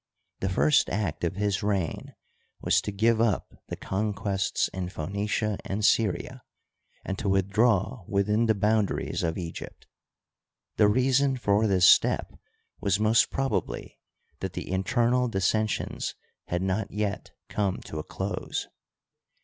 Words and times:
The 0.39 0.49
first 0.49 0.89
act 0.89 1.23
of 1.23 1.35
his 1.35 1.61
reign 1.61 2.15
was 2.59 2.81
to 2.81 2.91
give 2.91 3.21
up 3.21 3.53
tne 3.69 3.75
conquests 3.79 4.67
in 4.69 4.89
Phoenicia 4.89 5.59
and 5.63 5.83
Svria 5.83 6.41
and 7.05 7.19
to 7.19 7.29
withdraw 7.29 8.03
within 8.07 8.47
the 8.47 8.55
boundaries 8.55 9.21
of 9.21 9.37
Egypt. 9.37 9.85
Tne 10.79 10.91
reason 10.91 11.37
for 11.37 11.67
this 11.67 11.87
step 11.87 12.33
was 12.79 12.99
most 12.99 13.29
probably 13.29 13.99
that 14.39 14.53
the 14.53 14.71
internal 14.71 15.27
dissensions 15.27 16.15
had 16.47 16.63
not 16.63 16.89
yet 16.89 17.29
come 17.47 17.77
to 17.81 17.99
a 17.99 18.03
close. 18.03 18.69